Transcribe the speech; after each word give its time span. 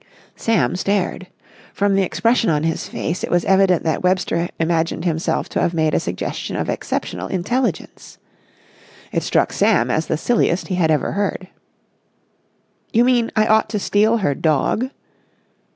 Sam 0.35 0.75
stared. 0.75 1.27
From 1.75 1.93
the 1.93 2.01
expression 2.01 2.49
on 2.49 2.63
his 2.63 2.87
face 2.89 3.23
it 3.23 3.29
was 3.29 3.45
evident 3.45 3.83
that 3.83 4.01
Webster 4.01 4.49
imagined 4.59 5.05
himself 5.05 5.47
to 5.49 5.61
have 5.61 5.75
made 5.75 5.93
a 5.93 5.99
suggestion 5.99 6.55
of 6.55 6.69
exceptional 6.71 7.27
intelligence. 7.27 8.17
It 9.11 9.21
struck 9.21 9.53
Sam 9.53 9.91
as 9.91 10.07
the 10.07 10.17
silliest 10.17 10.69
he 10.69 10.73
had 10.73 10.89
ever 10.89 11.11
heard. 11.11 11.49
"You 12.91 13.03
mean 13.03 13.29
I 13.35 13.45
ought 13.45 13.69
to 13.69 13.79
steal 13.79 14.17
her 14.17 14.33
dog?" 14.33 14.89